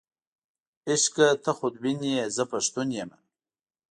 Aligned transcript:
عشقه 0.89 1.27
ته 1.43 1.51
خودبین 1.57 1.99
یې، 2.11 2.21
زه 2.35 2.43
پښتون 2.51 2.87
یمه. 2.99 3.17